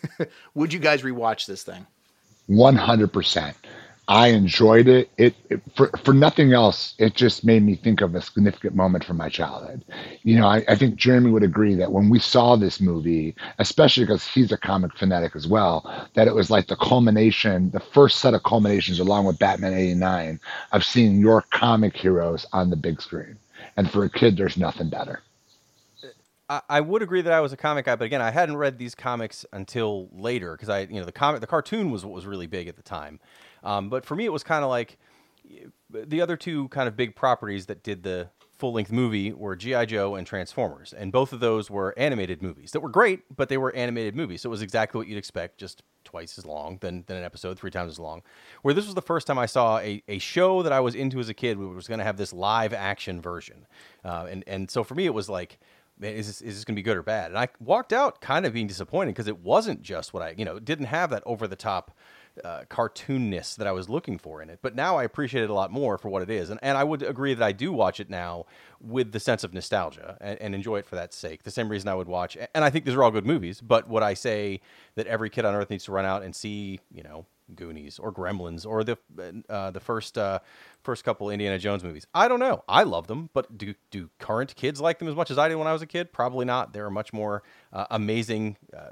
[0.54, 1.86] would you guys rewatch this thing?
[2.46, 3.56] One hundred percent.
[4.08, 5.10] I enjoyed it.
[5.18, 6.94] It, it for for nothing else.
[6.98, 9.84] It just made me think of a significant moment from my childhood.
[10.22, 14.04] You know, I, I think Jeremy would agree that when we saw this movie, especially
[14.04, 18.20] because he's a comic fanatic as well, that it was like the culmination, the first
[18.20, 20.40] set of culminations, along with Batman '89,
[20.72, 23.36] of seeing your comic heroes on the big screen.
[23.76, 25.20] And for a kid, there's nothing better.
[26.48, 28.78] I, I would agree that I was a comic guy, but again, I hadn't read
[28.78, 32.24] these comics until later because I, you know, the comic, the cartoon was what was
[32.24, 33.20] really big at the time.
[33.62, 34.98] Um, but for me, it was kind of like
[35.90, 39.86] the other two kind of big properties that did the full length movie were G.I.
[39.86, 40.92] Joe and Transformers.
[40.92, 44.42] And both of those were animated movies that were great, but they were animated movies.
[44.42, 47.58] So it was exactly what you'd expect, just twice as long than, than an episode,
[47.58, 48.22] three times as long.
[48.62, 51.20] Where this was the first time I saw a, a show that I was into
[51.20, 53.66] as a kid, which was going to have this live action version.
[54.04, 55.60] Uh, and, and so for me, it was like,
[55.96, 57.30] man, is this, is this going to be good or bad?
[57.30, 60.44] And I walked out kind of being disappointed because it wasn't just what I, you
[60.44, 61.96] know, didn't have that over the top
[62.44, 64.60] uh, cartoonness that I was looking for in it.
[64.62, 66.50] But now I appreciate it a lot more for what it is.
[66.50, 68.46] And, and I would agree that I do watch it now
[68.80, 71.42] with the sense of nostalgia and, and enjoy it for that sake.
[71.42, 73.88] The same reason I would watch, and I think these are all good movies, but
[73.88, 74.60] would I say
[74.94, 78.12] that every kid on earth needs to run out and see, you know, Goonies or
[78.12, 78.98] Gremlins or the
[79.48, 80.40] uh, the first uh,
[80.82, 82.06] first couple Indiana Jones movies.
[82.14, 82.62] I don't know.
[82.68, 85.56] I love them, but do do current kids like them as much as I did
[85.56, 86.12] when I was a kid?
[86.12, 86.72] Probably not.
[86.72, 88.90] There are much more uh, amazing uh,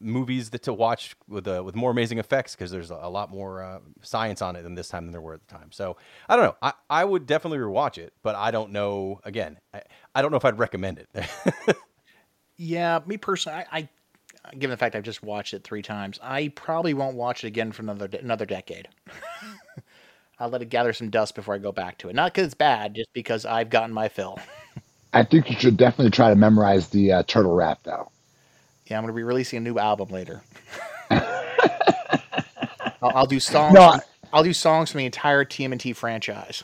[0.00, 3.30] movies that to watch with uh, with more amazing effects because there's a, a lot
[3.30, 5.72] more uh, science on it than this time than there were at the time.
[5.72, 5.96] So
[6.28, 6.56] I don't know.
[6.62, 9.20] I, I would definitely rewatch it, but I don't know.
[9.24, 9.82] Again, I,
[10.14, 11.76] I don't know if I'd recommend it.
[12.56, 13.88] Yeah, me personally, I, I
[14.52, 17.72] given the fact I've just watched it three times, I probably won't watch it again
[17.72, 18.88] for another de- another decade.
[20.38, 22.14] I'll let it gather some dust before I go back to it.
[22.14, 24.38] Not because it's bad, just because I've gotten my fill.
[25.12, 28.10] I think you should definitely try to memorize the uh, turtle rap, though.
[28.86, 30.42] Yeah, I'm going to be releasing a new album later.
[31.10, 31.26] I'll,
[33.02, 33.74] I'll do songs.
[33.74, 34.00] No, I-
[34.32, 36.62] I'll do songs from the entire TMNT franchise.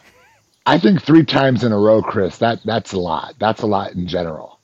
[0.66, 2.38] I think three times in a row, Chris.
[2.38, 3.34] That that's a lot.
[3.38, 4.58] That's a lot in general.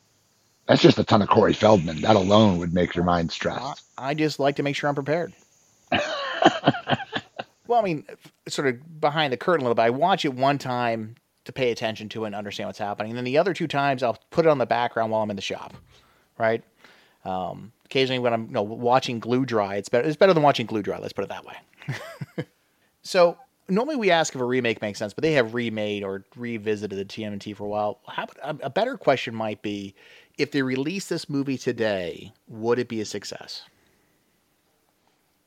[0.67, 2.03] That's just a ton of Corey Feldman.
[2.03, 3.83] That alone would make your mind stressed.
[3.97, 5.33] I just like to make sure I'm prepared.
[5.91, 8.05] well, I mean,
[8.49, 9.83] sort of behind the curtain a little bit.
[9.83, 11.17] I watch it one time
[11.47, 13.11] to pay attention to it and understand what's happening.
[13.13, 15.37] And then the other two times, I'll put it on the background while I'm in
[15.37, 15.73] the shop,
[16.37, 16.63] right?
[17.25, 20.07] Um, occasionally, when I'm you know, watching glue dry, it's better.
[20.07, 20.99] It's better than watching glue dry.
[20.99, 22.47] Let's put it that way.
[23.03, 23.37] so
[23.69, 27.05] normally we ask if a remake makes sense, but they have remade or revisited the
[27.05, 28.01] TMNT for a while.
[28.07, 29.95] How about, a, a better question might be
[30.39, 33.65] if they release this movie today, would it be a success?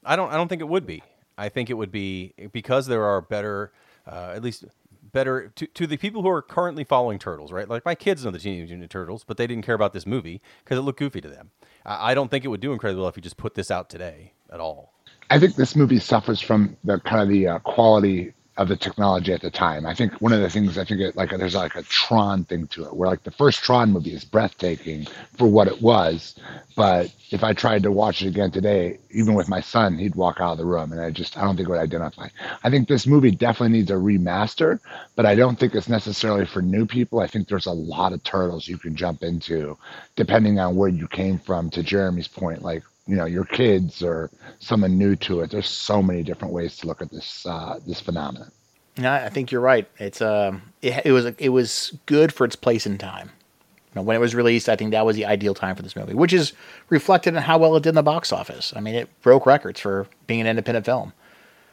[0.04, 0.32] I don't.
[0.32, 1.04] I don't think it would be.
[1.38, 3.72] I think it would be because there are better,
[4.06, 4.66] uh, at least
[5.12, 7.68] better to, to the people who are currently following turtles, right?
[7.68, 10.42] Like my kids know the Teenage Mutant Turtles, but they didn't care about this movie
[10.64, 11.52] because it looked goofy to them.
[11.86, 13.90] I, I don't think it would do incredibly well if you just put this out
[13.90, 14.94] today at all.
[15.30, 19.34] I think this movie suffers from the kind of the uh, quality of the technology
[19.34, 19.86] at the time.
[19.86, 22.68] I think one of the things I think it like there's like a Tron thing
[22.68, 26.36] to it, where like the first Tron movie is breathtaking for what it was,
[26.76, 30.38] but if I tried to watch it again today, even with my son, he'd walk
[30.42, 32.28] out of the room, and I just I don't think would identify.
[32.64, 34.80] I think this movie definitely needs a remaster,
[35.16, 37.22] but I don't think it's necessarily for new people.
[37.22, 39.78] I think there's a lot of turtles you can jump into,
[40.18, 41.70] depending on where you came from.
[41.72, 45.52] To Jeremy's point, like you know your kids or someone new to it.
[45.52, 48.50] There's so many different ways to look at this uh, this phenomenon.
[48.98, 49.86] No, I think you're right.
[50.00, 53.30] It's um, it, it was it was good for its place in time.
[53.68, 55.98] You know, when it was released, I think that was the ideal time for this
[55.98, 56.54] movie, which is
[56.88, 58.72] reflected in how well it did in the box office.
[58.78, 61.12] I mean, it broke records for being an independent film,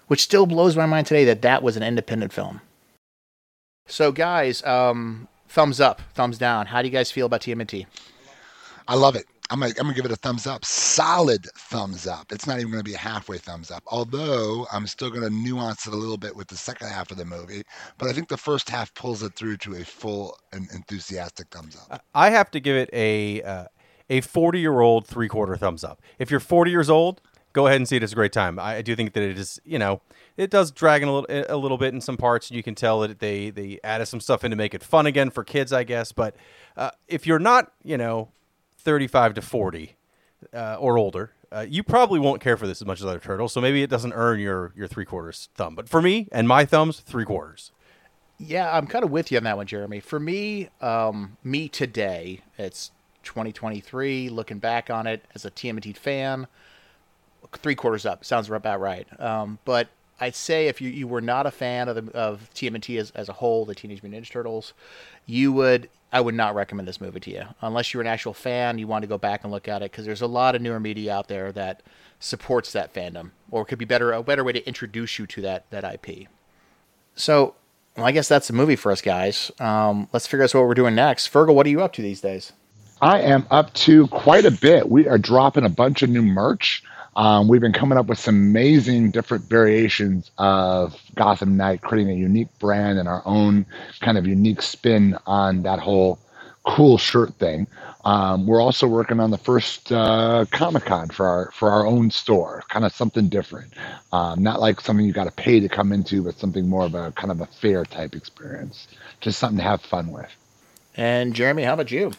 [0.08, 2.60] which still blows my mind today that that was an independent film.
[3.86, 6.66] So, guys, um, thumbs up, thumbs down.
[6.66, 7.86] How do you guys feel about TMNT?
[8.88, 9.26] I love it.
[9.50, 12.32] I'm gonna, I'm gonna give it a thumbs up, solid thumbs up.
[12.32, 13.82] It's not even gonna be a halfway thumbs up.
[13.86, 17.24] Although I'm still gonna nuance it a little bit with the second half of the
[17.24, 17.62] movie,
[17.96, 21.76] but I think the first half pulls it through to a full and enthusiastic thumbs
[21.90, 22.04] up.
[22.14, 23.64] I have to give it a uh,
[24.10, 26.02] a 40 year old three quarter thumbs up.
[26.18, 27.20] If you're 40 years old,
[27.52, 28.02] go ahead and see it.
[28.02, 28.58] It's a great time.
[28.58, 30.00] I do think that it is, you know,
[30.36, 32.50] it does drag in a little a little bit in some parts.
[32.50, 35.30] You can tell that they they added some stuff in to make it fun again
[35.30, 36.12] for kids, I guess.
[36.12, 36.36] But
[36.76, 38.28] uh, if you're not, you know,
[38.88, 39.96] 35 to 40
[40.54, 43.52] uh, or older, uh, you probably won't care for this as much as other turtles.
[43.52, 45.74] So maybe it doesn't earn your your three quarters thumb.
[45.74, 47.70] But for me and my thumbs, three quarters.
[48.38, 50.00] Yeah, I'm kind of with you on that one, Jeremy.
[50.00, 52.90] For me, um, me today, it's
[53.24, 54.30] 2023.
[54.30, 56.46] Looking back on it as a TMNT fan,
[57.56, 59.06] three quarters up sounds about right.
[59.20, 62.98] Um, but I'd say if you, you were not a fan of the of TMNT
[62.98, 64.72] as, as a whole, the Teenage Mutant Ninja Turtles,
[65.26, 68.78] you would I would not recommend this movie to you unless you're an actual fan.
[68.78, 70.80] You want to go back and look at it because there's a lot of newer
[70.80, 71.82] media out there that
[72.18, 75.70] supports that fandom, or could be better a better way to introduce you to that
[75.70, 76.28] that IP.
[77.14, 77.54] So,
[77.96, 79.50] well, I guess that's the movie for us guys.
[79.60, 81.32] Um, let's figure out what we're doing next.
[81.32, 82.52] Fergel, what are you up to these days?
[83.00, 84.88] I am up to quite a bit.
[84.88, 86.82] We are dropping a bunch of new merch.
[87.16, 92.16] Um, we've been coming up with some amazing different variations of Gotham Night, creating a
[92.16, 93.66] unique brand and our own
[94.00, 96.18] kind of unique spin on that whole
[96.64, 97.66] cool shirt thing.
[98.04, 102.10] Um, we're also working on the first uh, Comic Con for our for our own
[102.10, 103.72] store, kind of something different,
[104.12, 106.94] um, not like something you got to pay to come into, but something more of
[106.94, 108.86] a kind of a fair type experience,
[109.20, 110.30] just something to have fun with.
[110.96, 112.12] And Jeremy, how about you?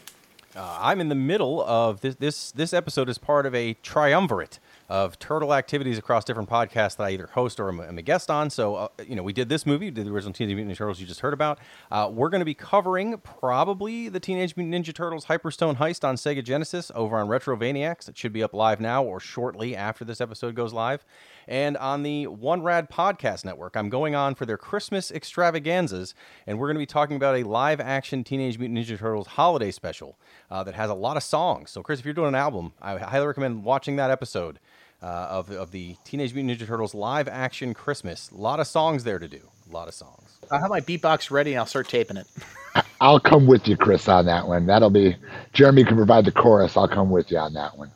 [0.55, 2.15] Uh, I'm in the middle of this.
[2.15, 7.03] This this episode is part of a triumvirate of turtle activities across different podcasts that
[7.03, 8.49] I either host or am, am a guest on.
[8.49, 10.99] So, uh, you know, we did this movie, did the original Teenage Mutant Ninja Turtles
[10.99, 11.59] you just heard about.
[11.91, 16.15] Uh, we're going to be covering probably the Teenage Mutant Ninja Turtles Hyperstone Heist on
[16.15, 18.09] Sega Genesis over on Retrovaniacs.
[18.09, 21.05] It should be up live now or shortly after this episode goes live.
[21.47, 26.13] And on the One Rad Podcast Network, I'm going on for their Christmas extravaganzas,
[26.45, 29.71] and we're going to be talking about a live action Teenage Mutant Ninja Turtles holiday
[29.71, 30.17] special
[30.49, 31.71] uh, that has a lot of songs.
[31.71, 34.59] So, Chris, if you're doing an album, I highly recommend watching that episode
[35.01, 38.29] uh, of, of the Teenage Mutant Ninja Turtles live action Christmas.
[38.31, 39.41] A lot of songs there to do.
[39.69, 40.39] A lot of songs.
[40.51, 42.27] I'll have my beatbox ready and I'll start taping it.
[43.01, 44.65] I'll come with you, Chris, on that one.
[44.65, 45.15] That'll be
[45.53, 46.75] Jeremy can provide the chorus.
[46.75, 47.91] I'll come with you on that one.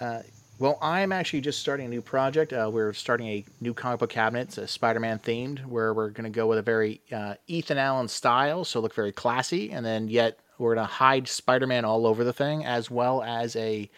[0.00, 0.22] Uh,
[0.58, 2.52] well, I'm actually just starting a new project.
[2.52, 4.42] Uh, we're starting a new comic book cabinet.
[4.48, 8.06] It's a Spider-Man themed, where we're going to go with a very uh, Ethan Allen
[8.06, 12.06] style, so look very classy, and then yet We're going to hide Spider Man all
[12.06, 13.90] over the thing, as well as a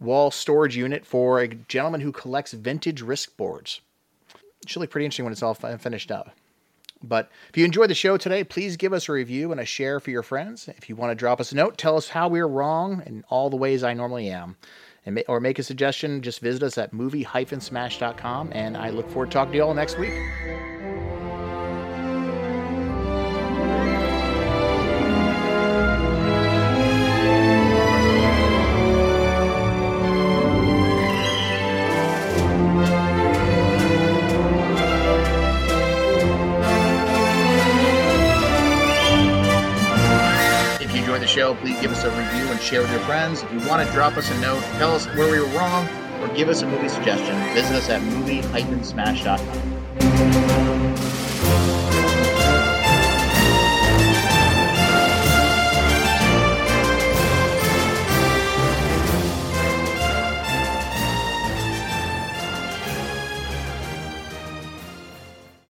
[0.00, 3.80] wall storage unit for a gentleman who collects vintage risk boards.
[4.62, 6.30] It should look pretty interesting when it's all finished up.
[7.02, 10.00] But if you enjoyed the show today, please give us a review and a share
[10.00, 10.68] for your friends.
[10.68, 13.50] If you want to drop us a note, tell us how we're wrong in all
[13.50, 14.56] the ways I normally am.
[15.04, 18.52] And or make a suggestion, just visit us at movie-smash.com.
[18.52, 20.14] And I look forward to talking to you all next week.
[41.34, 43.42] Show, please give us a review and share with your friends.
[43.42, 45.86] If you want to drop us a note, tell us where we were wrong,
[46.20, 50.73] or give us a movie suggestion, visit us at movie-smash.com.